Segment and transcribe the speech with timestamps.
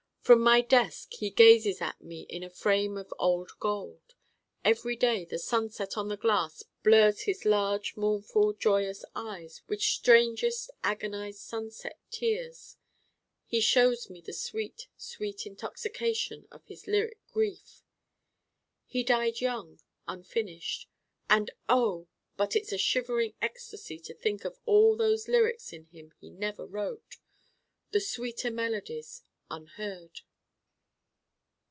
[0.21, 4.13] From my desk he gazes at me in a frame of old gold.
[4.63, 10.69] Every day the sunset on the glass blurs his large mournful joyous eyes with strangest
[10.85, 12.77] agonized sunset tears:
[13.45, 17.81] he shows me the sweet, sweet intoxication of his lyric grief.
[18.85, 20.87] He died young, unfinished
[21.29, 22.07] and oh,
[22.37, 26.65] but it's a shivering ecstasy to think of all those lyrics in him he never
[26.65, 27.17] wrote!
[27.89, 29.23] the sweeter melodies
[29.53, 30.21] 'Unheard.